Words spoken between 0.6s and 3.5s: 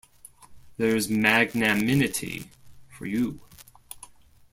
There's magnanimity for you.